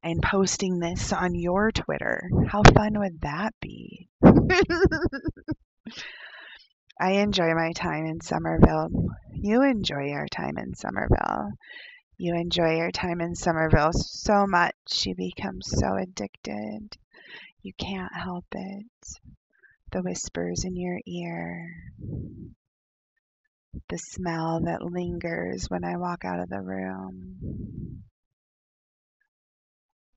and 0.05 0.23
posting 0.23 0.79
this 0.79 1.13
on 1.15 1.35
your 1.35 1.73
Twitter. 1.73 2.29
How 2.49 2.63
fun 2.63 2.99
would 2.99 3.23
that 3.23 3.55
be? 3.59 4.11
I 7.01 7.13
enjoy 7.13 7.55
my 7.55 7.73
time 7.73 8.05
in 8.05 8.21
Summerville. 8.21 8.91
You 9.33 9.63
enjoy 9.63 10.05
your 10.09 10.27
time 10.29 10.59
in 10.59 10.75
Summerville. 10.75 11.53
You 12.19 12.35
enjoy 12.35 12.77
your 12.77 12.91
time 12.91 13.23
in 13.23 13.35
Summerville 13.35 13.95
so 13.95 14.47
much 14.47 15.07
you 15.07 15.15
become 15.17 15.63
so 15.63 15.97
addicted. 15.97 16.99
You 17.63 17.73
can't 17.79 18.15
help 18.15 18.45
it. 18.53 18.87
The 19.91 20.03
whispers 20.03 20.65
in 20.65 20.77
your 20.77 21.01
ear. 21.07 21.71
The 23.89 23.99
smell 23.99 24.61
that 24.67 24.83
lingers 24.83 25.71
when 25.71 25.83
I 25.83 25.97
walk 25.97 26.27
out 26.27 26.41
of 26.41 26.51
the 26.51 26.61
room 26.61 28.03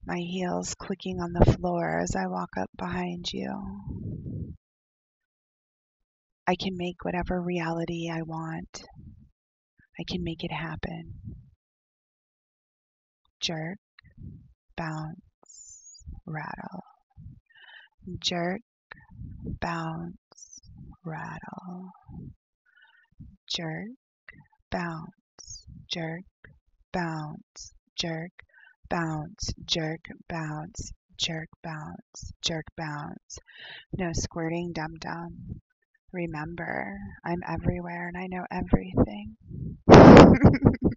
my 0.08 0.20
heels 0.20 0.74
clicking 0.74 1.20
on 1.20 1.34
the 1.34 1.54
floor 1.54 2.00
as 2.00 2.16
I 2.16 2.28
walk 2.28 2.52
up 2.58 2.70
behind 2.78 3.26
you. 3.34 3.52
I 6.48 6.56
can 6.56 6.78
make 6.78 7.04
whatever 7.04 7.42
reality 7.42 8.10
I 8.10 8.22
want. 8.22 8.86
I 10.00 10.04
can 10.10 10.24
make 10.24 10.46
it 10.46 10.52
happen. 10.54 11.14
Jerk, 13.42 13.80
bounce, 14.78 16.06
rattle. 16.26 16.84
Jerk, 18.20 18.62
bounce, 19.60 20.62
rattle. 21.04 21.92
Jerk, 23.54 23.90
bounce, 24.72 25.68
jerk, 25.92 26.24
bounce, 26.94 27.74
jerk, 28.00 28.32
bounce, 28.90 29.54
jerk, 29.66 30.02
bounce, 30.30 30.92
jerk, 31.18 31.50
bounce, 31.64 32.32
jerk, 32.42 32.66
bounce. 32.78 33.40
No 33.98 34.12
squirting 34.14 34.74
dum 34.74 34.96
dum. 35.00 35.62
Remember, 36.12 36.98
I'm 37.26 37.42
everywhere 37.48 38.08
and 38.08 38.18
I 38.18 38.28
know 38.28 38.46
everything. 38.52 39.36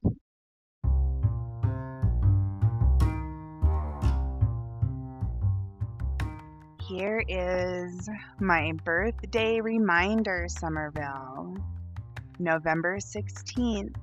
Here 6.88 7.22
is 7.28 8.08
my 8.40 8.72
birthday 8.84 9.60
reminder, 9.60 10.46
Summerville. 10.48 11.56
November 12.40 12.96
16th, 12.96 13.94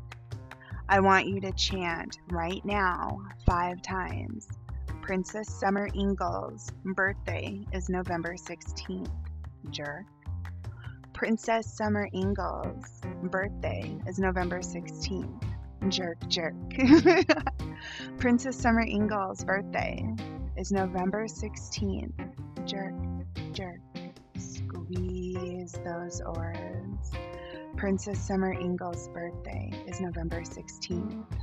I 0.89 1.01
want 1.01 1.27
you 1.27 1.41
to 1.41 1.51
chant 1.51 2.19
right 2.29 2.63
now 2.63 3.21
five 3.45 3.81
times. 3.81 4.47
Princess 5.01 5.49
Summer 5.59 5.89
Ingalls' 5.93 6.71
birthday 6.85 7.65
is 7.73 7.89
November 7.89 8.35
16th. 8.35 9.11
Jerk. 9.69 10.05
Princess 11.13 11.75
Summer 11.75 12.07
Ingalls' 12.13 13.01
birthday 13.23 13.97
is 14.07 14.17
November 14.17 14.59
16th. 14.59 15.43
Jerk, 15.89 16.25
jerk. 16.29 16.55
Princess 18.17 18.55
Summer 18.57 18.85
Ingalls' 18.87 19.43
birthday 19.43 20.07
is 20.55 20.71
November 20.71 21.25
16th. 21.25 22.13
Jerk, 22.65 22.93
jerk. 23.51 23.81
Squeeze 24.37 25.73
those 25.83 26.21
orbs. 26.21 26.76
Princess 27.77 28.19
Summer 28.19 28.53
Ingalls' 28.53 29.07
birthday 29.09 29.71
is 29.85 30.01
November 30.01 30.41
16th. 30.41 31.36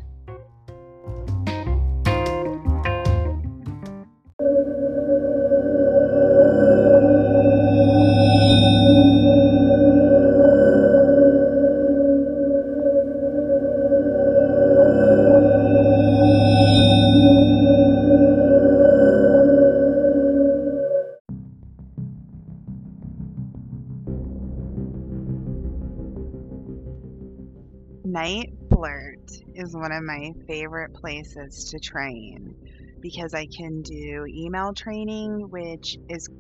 Night 28.25 28.55
Flirt 28.71 29.31
is 29.55 29.77
one 29.77 29.93
of 29.93 30.03
my 30.03 30.33
favorite 30.47 30.95
places 30.95 31.69
to 31.73 31.79
train 31.79 32.55
because 33.03 33.35
I 33.35 33.47
can 33.55 33.83
do 33.83 34.25
email 34.27 34.73
training, 34.73 35.51
which 35.51 35.99
is 36.09 36.31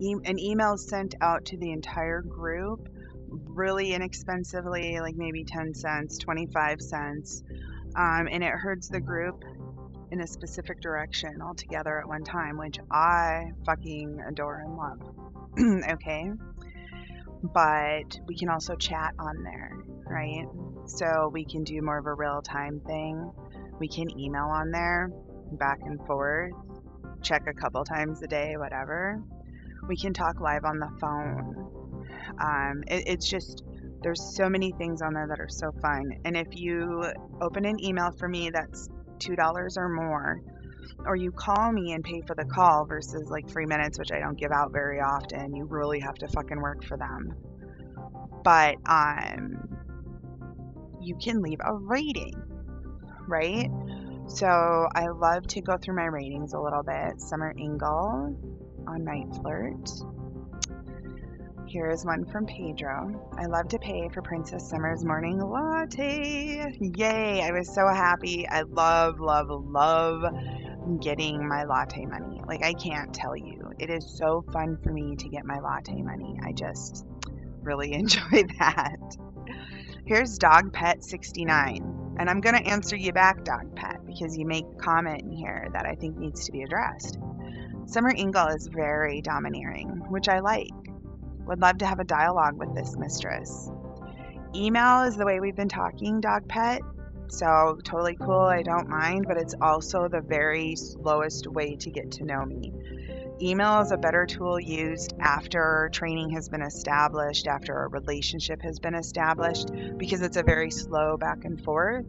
e- 0.00 0.16
an 0.24 0.36
email 0.36 0.76
sent 0.76 1.14
out 1.20 1.44
to 1.44 1.58
the 1.58 1.70
entire 1.70 2.22
group 2.22 2.88
really 3.28 3.94
inexpensively, 3.94 4.98
like 4.98 5.14
maybe 5.14 5.44
10 5.44 5.74
cents, 5.74 6.18
25 6.18 6.80
cents, 6.80 7.44
um, 7.94 8.26
and 8.28 8.42
it 8.42 8.50
herds 8.50 8.88
the 8.88 9.00
group 9.00 9.44
in 10.10 10.22
a 10.22 10.26
specific 10.26 10.80
direction 10.80 11.40
all 11.40 11.54
together 11.54 12.00
at 12.00 12.08
one 12.08 12.24
time, 12.24 12.58
which 12.58 12.80
I 12.90 13.52
fucking 13.64 14.18
adore 14.26 14.64
and 14.66 14.76
love. 14.76 15.84
okay 15.92 16.32
but 17.52 18.18
we 18.26 18.36
can 18.36 18.48
also 18.48 18.74
chat 18.74 19.12
on 19.18 19.42
there, 19.42 19.76
right? 20.06 20.46
So 20.86 21.30
we 21.32 21.44
can 21.44 21.64
do 21.64 21.80
more 21.82 21.98
of 21.98 22.06
a 22.06 22.14
real 22.14 22.42
time 22.42 22.80
thing. 22.86 23.32
We 23.78 23.88
can 23.88 24.18
email 24.18 24.44
on 24.44 24.70
there 24.70 25.10
back 25.52 25.80
and 25.84 26.04
forth, 26.06 26.52
check 27.22 27.46
a 27.46 27.52
couple 27.52 27.84
times 27.84 28.22
a 28.22 28.26
day, 28.26 28.54
whatever. 28.56 29.22
We 29.88 29.96
can 29.96 30.12
talk 30.12 30.40
live 30.40 30.64
on 30.64 30.78
the 30.78 30.90
phone. 31.00 32.04
Um, 32.40 32.84
it, 32.86 33.04
it's 33.06 33.28
just, 33.28 33.64
there's 34.02 34.36
so 34.36 34.48
many 34.48 34.72
things 34.72 35.02
on 35.02 35.14
there 35.14 35.26
that 35.28 35.40
are 35.40 35.48
so 35.48 35.72
fun. 35.82 36.18
And 36.24 36.36
if 36.36 36.48
you 36.52 37.04
open 37.40 37.64
an 37.64 37.82
email 37.84 38.10
for 38.18 38.28
me 38.28 38.50
that's 38.50 38.88
$2 39.18 39.76
or 39.76 39.88
more, 39.88 40.40
or 41.06 41.16
you 41.16 41.32
call 41.32 41.72
me 41.72 41.92
and 41.92 42.02
pay 42.02 42.22
for 42.26 42.34
the 42.34 42.44
call 42.44 42.86
versus 42.86 43.28
like 43.28 43.50
free 43.50 43.66
minutes, 43.66 43.98
which 43.98 44.12
I 44.12 44.20
don't 44.20 44.38
give 44.38 44.52
out 44.52 44.72
very 44.72 45.00
often. 45.00 45.54
You 45.54 45.64
really 45.64 46.00
have 46.00 46.14
to 46.16 46.28
fucking 46.28 46.60
work 46.60 46.84
for 46.84 46.96
them. 46.96 47.34
But 48.42 48.76
um, 48.86 49.73
you 51.04 51.16
can 51.16 51.42
leave 51.42 51.60
a 51.64 51.74
rating, 51.74 52.34
right? 53.26 53.70
So 54.26 54.88
I 54.94 55.08
love 55.08 55.46
to 55.48 55.60
go 55.60 55.76
through 55.76 55.96
my 55.96 56.06
ratings 56.06 56.54
a 56.54 56.60
little 56.60 56.82
bit. 56.82 57.20
Summer 57.20 57.54
Ingle 57.56 58.36
on 58.86 59.04
Night 59.04 59.26
Flirt. 59.42 59.90
Here 61.66 61.90
is 61.90 62.04
one 62.04 62.24
from 62.24 62.46
Pedro. 62.46 63.28
I 63.36 63.46
love 63.46 63.68
to 63.68 63.78
pay 63.78 64.08
for 64.08 64.22
Princess 64.22 64.68
Summer's 64.68 65.04
morning 65.04 65.40
latte. 65.40 66.76
Yay! 66.78 67.42
I 67.42 67.50
was 67.50 67.72
so 67.74 67.88
happy. 67.88 68.46
I 68.48 68.62
love, 68.62 69.18
love, 69.18 69.48
love 69.50 70.22
getting 71.00 71.48
my 71.48 71.64
latte 71.64 72.04
money. 72.06 72.42
Like, 72.46 72.62
I 72.62 72.74
can't 72.74 73.12
tell 73.12 73.36
you. 73.36 73.72
It 73.78 73.90
is 73.90 74.06
so 74.16 74.44
fun 74.52 74.78
for 74.82 74.92
me 74.92 75.16
to 75.16 75.28
get 75.28 75.44
my 75.44 75.58
latte 75.58 76.00
money. 76.02 76.38
I 76.42 76.52
just 76.52 77.06
really 77.62 77.92
enjoy 77.94 78.44
that. 78.58 79.16
Here's 80.06 80.36
Dog 80.36 80.70
Pet 80.74 81.02
69. 81.02 82.16
And 82.18 82.28
I'm 82.28 82.42
going 82.42 82.54
to 82.54 82.68
answer 82.68 82.94
you 82.94 83.10
back, 83.10 83.42
Dog 83.42 83.74
Pet, 83.74 84.04
because 84.04 84.36
you 84.36 84.44
make 84.44 84.66
a 84.66 84.76
comment 84.76 85.22
in 85.22 85.32
here 85.32 85.68
that 85.72 85.86
I 85.86 85.94
think 85.94 86.18
needs 86.18 86.44
to 86.44 86.52
be 86.52 86.60
addressed. 86.60 87.18
Summer 87.86 88.12
Ingle 88.14 88.48
is 88.48 88.66
very 88.66 89.22
domineering, 89.22 89.88
which 90.10 90.28
I 90.28 90.40
like. 90.40 90.68
Would 91.46 91.62
love 91.62 91.78
to 91.78 91.86
have 91.86 92.00
a 92.00 92.04
dialogue 92.04 92.58
with 92.58 92.74
this 92.74 92.98
mistress. 92.98 93.70
Email 94.54 95.04
is 95.04 95.16
the 95.16 95.24
way 95.24 95.40
we've 95.40 95.56
been 95.56 95.70
talking, 95.70 96.20
Dog 96.20 96.46
Pet. 96.48 96.82
So, 97.28 97.78
totally 97.82 98.16
cool. 98.16 98.40
I 98.40 98.62
don't 98.62 98.88
mind, 98.88 99.26
but 99.26 99.36
it's 99.36 99.54
also 99.60 100.08
the 100.08 100.20
very 100.20 100.76
slowest 100.76 101.46
way 101.46 101.76
to 101.76 101.90
get 101.90 102.12
to 102.12 102.24
know 102.24 102.44
me. 102.44 102.72
Email 103.42 103.80
is 103.80 103.90
a 103.90 103.96
better 103.96 104.26
tool 104.26 104.60
used 104.60 105.14
after 105.18 105.90
training 105.92 106.30
has 106.30 106.48
been 106.48 106.62
established, 106.62 107.48
after 107.48 107.74
a 107.82 107.88
relationship 107.88 108.62
has 108.62 108.78
been 108.78 108.94
established, 108.94 109.70
because 109.96 110.22
it's 110.22 110.36
a 110.36 110.42
very 110.44 110.70
slow 110.70 111.16
back 111.16 111.44
and 111.44 111.60
forth. 111.60 112.06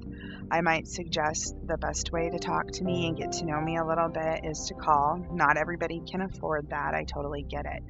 I 0.52 0.62
might 0.62 0.88
suggest 0.88 1.56
the 1.66 1.78
best 1.78 2.12
way 2.12 2.30
to 2.30 2.38
talk 2.38 2.68
to 2.74 2.84
me 2.84 3.08
and 3.08 3.18
get 3.18 3.32
to 3.34 3.46
know 3.46 3.60
me 3.60 3.78
a 3.78 3.86
little 3.86 4.10
bit 4.10 4.46
is 4.46 4.66
to 4.68 4.76
call. 4.76 5.26
Not 5.32 5.58
everybody 5.58 6.04
can 6.08 6.22
afford 6.22 6.70
that. 6.70 6.94
I 6.94 7.04
totally 7.04 7.42
get 7.42 7.66
it. 7.66 7.82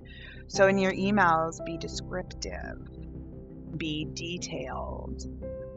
So, 0.48 0.68
in 0.68 0.78
your 0.78 0.94
emails, 0.94 1.64
be 1.66 1.78
descriptive, 1.78 2.88
be 3.78 4.08
detailed, 4.14 5.26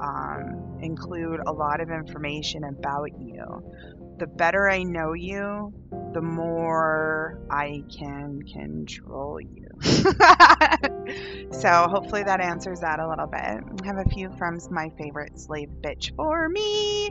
um, 0.00 0.78
include 0.80 1.40
a 1.46 1.52
lot 1.52 1.80
of 1.80 1.90
information 1.90 2.64
about 2.64 3.18
you. 3.18 3.62
The 4.18 4.26
better 4.26 4.68
I 4.68 4.82
know 4.82 5.12
you, 5.12 5.72
the 6.12 6.20
more 6.20 7.38
I 7.50 7.84
can 7.96 8.42
control 8.42 9.40
you. 9.40 9.68
so 11.52 11.86
hopefully 11.88 12.24
that 12.24 12.40
answers 12.40 12.80
that 12.80 12.98
a 12.98 13.08
little 13.08 13.26
bit. 13.26 13.40
I 13.40 13.86
have 13.86 13.98
a 13.98 14.08
few 14.08 14.30
from 14.36 14.58
my 14.70 14.90
favorite 14.98 15.38
slave 15.38 15.68
bitch 15.80 16.14
for 16.16 16.48
me, 16.48 17.10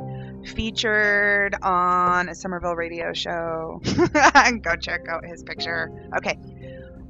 featured 0.54 1.56
on 1.62 2.28
a 2.28 2.36
Summerville 2.36 2.76
radio 2.76 3.14
show. 3.14 3.82
Go 4.62 4.76
check 4.76 5.08
out 5.08 5.26
his 5.26 5.44
picture. 5.44 6.10
Okay, 6.18 6.38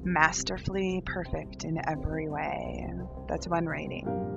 masterfully 0.03 1.01
perfect 1.05 1.63
in 1.63 1.79
every 1.88 2.29
way. 2.29 2.88
That's 3.27 3.48
one 3.48 3.65
rating. 3.65 4.37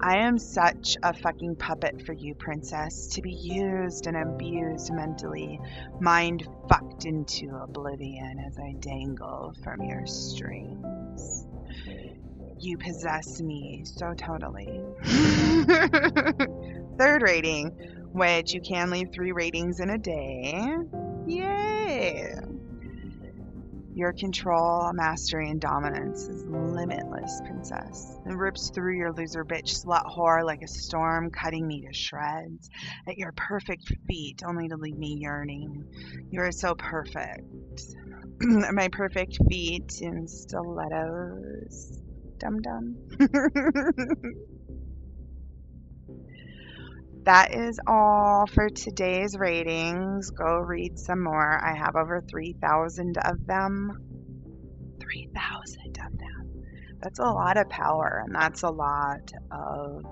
I 0.00 0.18
am 0.18 0.38
such 0.38 0.96
a 1.02 1.14
fucking 1.14 1.56
puppet 1.56 2.02
for 2.04 2.12
you, 2.12 2.34
princess, 2.34 3.08
to 3.08 3.22
be 3.22 3.32
used 3.32 4.06
and 4.06 4.16
abused 4.16 4.92
mentally, 4.92 5.60
mind 6.00 6.46
fucked 6.68 7.04
into 7.04 7.56
oblivion 7.56 8.38
as 8.46 8.58
I 8.58 8.74
dangle 8.80 9.54
from 9.62 9.82
your 9.82 10.06
strings. 10.06 11.46
You 12.58 12.78
possess 12.78 13.40
me 13.40 13.84
so 13.84 14.14
totally. 14.14 14.80
Third 16.98 17.22
rating, 17.22 17.68
which 18.12 18.54
you 18.54 18.60
can 18.60 18.90
leave 18.90 19.08
three 19.12 19.32
ratings 19.32 19.80
in 19.80 19.90
a 19.90 19.98
day. 19.98 20.76
Yay! 21.26 22.34
Your 23.96 24.12
control, 24.12 24.92
mastery, 24.92 25.50
and 25.50 25.60
dominance 25.60 26.24
is 26.24 26.44
limitless, 26.48 27.40
princess. 27.46 28.18
It 28.26 28.34
rips 28.34 28.70
through 28.70 28.96
your 28.96 29.12
loser 29.12 29.44
bitch 29.44 29.84
slut 29.84 30.02
whore 30.04 30.44
like 30.44 30.62
a 30.62 30.66
storm, 30.66 31.30
cutting 31.30 31.64
me 31.64 31.82
to 31.82 31.92
shreds. 31.92 32.68
At 33.06 33.18
your 33.18 33.32
perfect 33.36 33.92
feet, 34.08 34.42
only 34.44 34.66
to 34.68 34.76
leave 34.76 34.98
me 34.98 35.18
yearning. 35.20 35.84
You 36.28 36.40
are 36.40 36.50
so 36.50 36.74
perfect. 36.74 37.44
My 38.40 38.88
perfect 38.90 39.38
feet 39.48 40.00
in 40.00 40.26
stilettos. 40.26 41.92
Dum 42.40 42.60
dum. 42.62 42.96
that 47.24 47.54
is 47.54 47.80
all 47.86 48.46
for 48.46 48.68
today's 48.68 49.36
ratings. 49.36 50.30
Go 50.30 50.58
read 50.58 50.98
some 50.98 51.22
more. 51.22 51.60
I 51.62 51.74
have 51.74 51.96
over 51.96 52.22
3,000 52.28 53.18
of 53.18 53.46
them. 53.46 53.98
3,000 55.00 55.98
of 56.04 56.18
them. 56.18 56.64
That's 57.00 57.18
a 57.18 57.24
lot 57.24 57.56
of 57.56 57.68
power, 57.68 58.22
and 58.24 58.34
that's 58.34 58.62
a 58.62 58.70
lot 58.70 59.32
of 59.50 60.04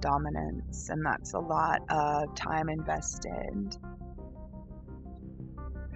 dominance, 0.00 0.88
and 0.88 1.04
that's 1.04 1.34
a 1.34 1.38
lot 1.38 1.82
of 1.90 2.34
time 2.34 2.68
invested. 2.68 3.76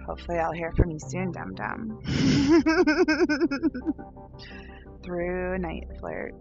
Hopefully, 0.05 0.37
I'll 0.37 0.51
hear 0.51 0.71
from 0.73 0.91
you 0.91 0.99
soon, 0.99 1.31
Dum 1.31 1.55
Dum. 1.55 1.99
Through 5.03 5.57
Night 5.59 5.87
Flirt. 5.99 6.33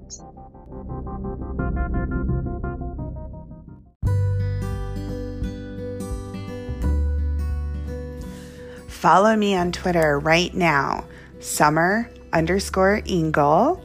Follow 9.05 9.37
me 9.37 9.55
on 9.55 9.71
Twitter 9.71 10.19
right 10.19 10.55
now, 10.55 11.05
summer 11.39 12.11
underscore 12.33 13.03
Ingle. 13.05 13.85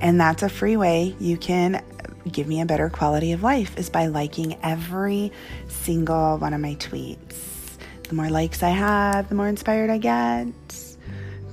And 0.00 0.20
that's 0.20 0.42
a 0.42 0.48
free 0.48 0.76
way 0.76 1.14
you 1.20 1.36
can 1.36 1.84
give 2.28 2.48
me 2.48 2.60
a 2.60 2.66
better 2.66 2.90
quality 2.90 3.30
of 3.30 3.44
life 3.44 3.78
is 3.78 3.88
by 3.88 4.08
liking 4.08 4.58
every 4.60 5.30
single 5.68 6.36
one 6.38 6.52
of 6.52 6.60
my 6.60 6.74
tweets. 6.74 7.76
The 8.08 8.16
more 8.16 8.28
likes 8.28 8.60
I 8.64 8.70
have, 8.70 9.28
the 9.28 9.36
more 9.36 9.46
inspired 9.46 9.88
I 9.88 9.98
get. 9.98 10.48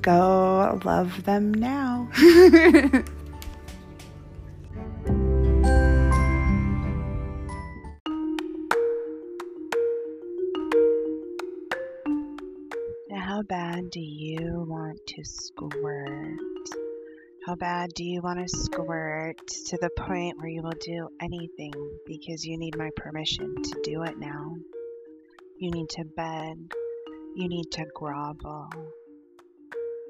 Go 0.01 0.81
love 0.83 1.25
them 1.25 1.53
now. 1.53 2.09
bad 13.41 13.89
do 13.89 13.99
you 13.99 14.65
want 14.67 14.99
to 15.07 15.23
squirt? 15.23 16.37
How 17.47 17.55
bad 17.55 17.93
do 17.95 18.03
you 18.03 18.21
want 18.21 18.39
to 18.39 18.57
squirt 18.57 19.37
to 19.47 19.77
the 19.81 19.89
point 19.97 20.37
where 20.37 20.47
you 20.47 20.61
will 20.61 20.77
do 20.79 21.09
anything 21.19 21.73
because 22.05 22.45
you 22.45 22.57
need 22.57 22.77
my 22.77 22.89
permission 22.95 23.55
to 23.63 23.81
do 23.83 24.03
it 24.03 24.19
now? 24.19 24.55
You 25.57 25.71
need 25.71 25.89
to 25.89 26.05
beg. 26.05 26.73
You 27.35 27.47
need 27.47 27.71
to 27.71 27.85
grovel. 27.95 28.69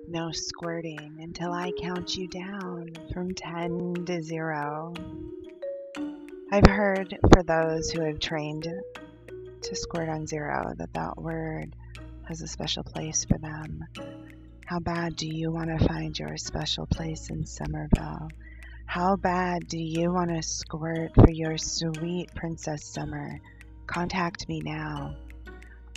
No 0.07 0.31
squirting 0.31 1.17
until 1.21 1.53
I 1.53 1.71
count 1.81 2.17
you 2.17 2.27
down 2.27 2.89
from 3.13 3.33
10 3.33 4.05
to 4.05 4.21
0. 4.21 4.93
I've 6.51 6.67
heard 6.67 7.17
for 7.31 7.41
those 7.43 7.89
who 7.89 8.03
have 8.03 8.19
trained 8.19 8.67
to 9.61 9.75
squirt 9.75 10.09
on 10.09 10.27
zero 10.27 10.73
that 10.77 10.93
that 10.93 11.17
word 11.17 11.73
has 12.27 12.41
a 12.41 12.47
special 12.47 12.83
place 12.83 13.25
for 13.25 13.37
them. 13.37 13.83
How 14.65 14.79
bad 14.79 15.15
do 15.15 15.27
you 15.27 15.51
want 15.51 15.77
to 15.77 15.87
find 15.87 16.17
your 16.17 16.37
special 16.37 16.85
place 16.85 17.29
in 17.29 17.45
Summerville? 17.45 18.29
How 18.85 19.15
bad 19.15 19.67
do 19.67 19.77
you 19.77 20.11
want 20.13 20.29
to 20.29 20.41
squirt 20.41 21.13
for 21.15 21.29
your 21.29 21.57
sweet 21.57 22.33
Princess 22.35 22.85
Summer? 22.85 23.39
Contact 23.87 24.47
me 24.47 24.61
now. 24.61 25.15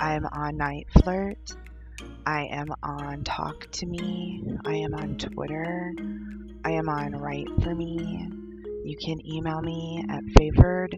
I 0.00 0.14
am 0.14 0.26
on 0.26 0.56
Night 0.56 0.88
Flirt. 1.02 1.56
I 2.26 2.46
am 2.50 2.68
on 2.82 3.22
Talk 3.24 3.70
to 3.72 3.86
Me. 3.86 4.42
I 4.64 4.76
am 4.76 4.94
on 4.94 5.16
Twitter. 5.18 5.92
I 6.64 6.72
am 6.72 6.88
on 6.88 7.12
Write 7.12 7.48
for 7.62 7.74
Me. 7.74 8.28
You 8.84 8.96
can 8.96 9.24
email 9.26 9.60
me 9.60 10.04
at 10.08 10.22
favored 10.36 10.96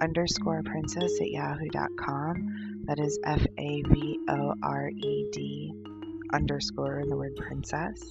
underscore 0.00 0.62
princess 0.62 1.20
at 1.20 1.30
yahoo.com. 1.30 2.84
That 2.86 3.00
is 3.00 3.18
F 3.24 3.44
A 3.58 3.82
V 3.82 4.18
O 4.28 4.54
R 4.62 4.88
E 4.90 5.28
D 5.32 5.72
underscore 6.32 7.00
in 7.00 7.08
the 7.08 7.16
word 7.16 7.36
princess. 7.36 8.02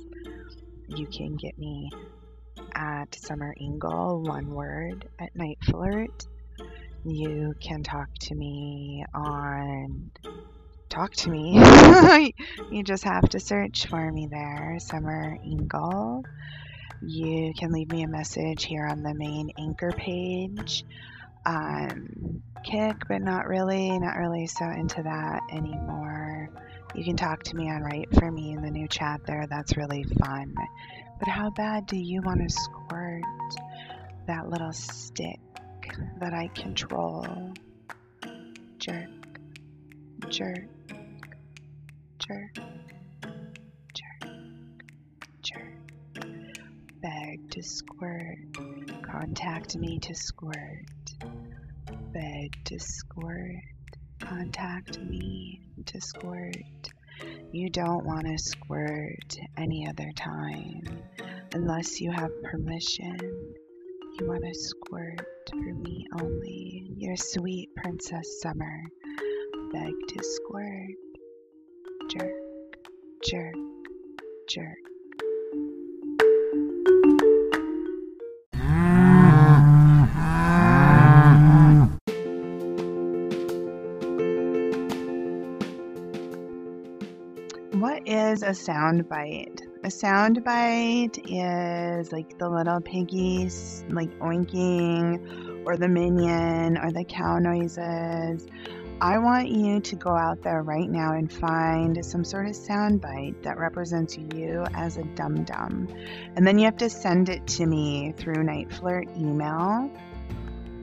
You 0.88 1.08
can 1.08 1.36
get 1.36 1.58
me 1.58 1.92
at 2.76 3.16
Summer 3.16 3.54
Ingle, 3.60 4.24
one 4.24 4.50
word, 4.50 5.08
at 5.20 5.34
NiteFlirt. 5.36 6.28
You 7.06 7.54
can 7.60 7.84
talk 7.84 8.10
to 8.22 8.36
me 8.36 9.06
on 9.14 10.12
Talk 10.90 11.12
to 11.16 11.30
Me. 11.32 11.56
you 12.72 12.84
just 12.84 13.04
have 13.04 13.28
to 13.30 13.40
search 13.40 13.88
for 13.88 14.12
me 14.12 14.28
there, 14.30 14.78
Summer 14.80 15.38
Ingle. 15.44 16.24
You 17.02 17.52
can 17.58 17.72
leave 17.72 17.92
me 17.92 18.04
a 18.04 18.08
message 18.08 18.64
here 18.64 18.86
on 18.86 19.02
the 19.02 19.14
main 19.14 19.50
anchor 19.58 19.92
page 19.92 20.86
um, 21.46 22.42
Kik, 22.64 23.08
but 23.08 23.22
not 23.22 23.48
really, 23.48 24.00
not 24.00 24.18
really 24.18 24.48
so 24.48 24.66
into 24.66 25.04
that 25.04 25.42
anymore. 25.52 26.50
You 26.96 27.04
can 27.04 27.18
talk 27.18 27.44
to 27.44 27.56
me 27.56 27.70
on 27.70 27.82
Write 27.82 28.14
for 28.14 28.32
Me 28.32 28.52
in 28.52 28.62
the 28.62 28.72
new 28.72 28.88
chat 28.88 29.22
there. 29.26 29.46
That's 29.50 29.76
really 29.76 30.04
fun. 30.04 30.54
But 31.20 31.28
how 31.28 31.50
bad 31.50 31.88
do 31.88 31.98
you 31.98 32.22
want 32.22 32.42
to 32.42 32.50
squirt 32.50 33.24
that 34.28 34.48
little 34.50 34.72
stick 34.72 35.40
that 36.20 36.34
I 36.34 36.48
control? 36.50 37.26
Jerk, 38.78 39.10
jerk, 40.30 40.68
jerk, 42.20 42.58
jerk, 43.94 44.34
jerk. 45.42 46.26
Beg 47.02 47.52
to 47.52 47.64
squirt. 47.64 48.38
Contact 49.04 49.76
me 49.76 50.00
to 50.00 50.16
squirt. 50.16 51.03
Beg 52.14 52.64
to 52.66 52.80
squirt. 52.80 53.56
Contact 54.20 55.00
me 55.00 55.60
to 55.88 56.00
squirt. 56.00 56.56
You 57.52 57.72
don't 57.72 58.06
want 58.06 58.28
to 58.28 58.38
squirt 58.38 59.36
any 59.58 59.88
other 59.90 60.12
time 60.16 60.84
unless 61.56 62.00
you 62.00 62.12
have 62.12 62.30
permission. 62.44 63.18
You 64.20 64.28
want 64.28 64.44
to 64.44 64.54
squirt 64.54 65.26
for 65.50 65.56
me 65.56 66.06
only. 66.22 66.94
Your 66.98 67.16
sweet 67.16 67.70
Princess 67.76 68.40
Summer. 68.42 68.84
Beg 69.72 69.94
to 70.10 70.24
squirt. 70.24 70.96
Jerk, 72.12 72.78
jerk, 73.26 73.56
jerk. 74.48 74.93
A 88.46 88.54
sound 88.54 89.08
bite? 89.08 89.62
A 89.86 89.90
sound 89.90 90.44
bite 90.44 91.18
is 91.30 92.12
like 92.12 92.38
the 92.38 92.50
little 92.50 92.82
piggies 92.82 93.86
like 93.88 94.10
oinking 94.20 95.66
or 95.66 95.78
the 95.78 95.88
minion 95.88 96.78
or 96.78 96.92
the 96.92 97.06
cow 97.06 97.40
noises. 97.40 98.46
I 99.00 99.18
want 99.20 99.48
you 99.48 99.80
to 99.80 99.96
go 99.96 100.10
out 100.10 100.42
there 100.42 100.62
right 100.62 100.90
now 100.90 101.14
and 101.14 101.32
find 101.32 102.06
some 102.06 102.26
sort 102.26 102.48
of 102.48 102.56
sound 102.58 103.00
bite 103.00 103.42
that 103.44 103.58
represents 103.58 104.18
you 104.18 104.66
as 104.74 104.98
a 104.98 105.04
dum 105.04 105.46
dum. 105.46 105.88
And 106.36 106.46
then 106.46 106.60
you 106.60 106.66
have 106.66 106.78
to 106.78 106.90
send 106.90 107.30
it 107.30 107.48
to 107.48 107.66
me 107.66 108.12
through 108.18 108.44
NiteFlirt 108.44 109.18
email 109.18 109.90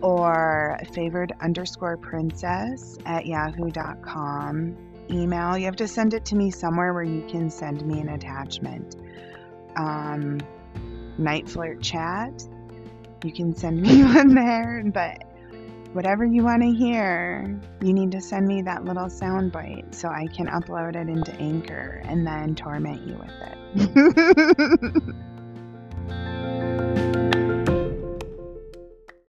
or 0.00 0.80
favored 0.94 1.34
underscore 1.42 1.98
princess 1.98 2.96
at 3.04 3.26
yahoo.com 3.26 4.78
email. 5.12 5.56
You 5.56 5.66
have 5.66 5.76
to 5.76 5.88
send 5.88 6.14
it 6.14 6.24
to 6.26 6.36
me 6.36 6.50
somewhere 6.50 6.92
where 6.92 7.04
you 7.04 7.22
can 7.28 7.50
send 7.50 7.84
me 7.86 8.00
an 8.00 8.08
attachment. 8.08 8.96
Um, 9.76 10.38
NiteFlirt 11.18 11.82
chat. 11.82 12.42
You 13.24 13.32
can 13.32 13.54
send 13.54 13.80
me 13.80 14.02
one 14.14 14.34
there, 14.34 14.82
but 14.92 15.24
whatever 15.92 16.24
you 16.24 16.44
want 16.44 16.62
to 16.62 16.72
hear, 16.72 17.60
you 17.82 17.92
need 17.92 18.12
to 18.12 18.20
send 18.20 18.46
me 18.46 18.62
that 18.62 18.84
little 18.84 19.10
sound 19.10 19.52
bite 19.52 19.94
so 19.94 20.08
I 20.08 20.26
can 20.26 20.46
upload 20.46 20.96
it 20.96 21.08
into 21.08 21.32
Anchor 21.34 22.02
and 22.04 22.26
then 22.26 22.54
torment 22.54 23.06
you 23.06 23.18
with 23.18 23.32
it. 23.74 25.14